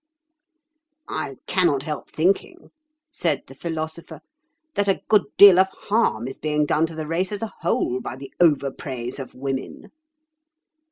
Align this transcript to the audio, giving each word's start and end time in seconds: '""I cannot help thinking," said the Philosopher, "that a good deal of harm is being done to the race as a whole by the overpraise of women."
'""I 1.07 1.35
cannot 1.45 1.83
help 1.83 2.09
thinking," 2.09 2.71
said 3.11 3.43
the 3.45 3.53
Philosopher, 3.53 4.21
"that 4.73 4.87
a 4.87 5.03
good 5.09 5.25
deal 5.37 5.59
of 5.59 5.67
harm 5.67 6.27
is 6.27 6.39
being 6.39 6.65
done 6.65 6.87
to 6.87 6.95
the 6.95 7.05
race 7.05 7.31
as 7.31 7.43
a 7.43 7.53
whole 7.59 7.99
by 8.01 8.15
the 8.15 8.33
overpraise 8.39 9.19
of 9.19 9.35
women." 9.35 9.91